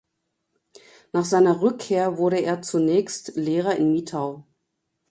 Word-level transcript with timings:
Nach 1.13 1.25
seiner 1.25 1.61
Rückkehr 1.61 2.17
wurde 2.17 2.37
er 2.39 2.63
zunächst 2.63 3.33
Lehrer 3.35 3.75
in 3.75 3.91
Mitau. 3.91 4.47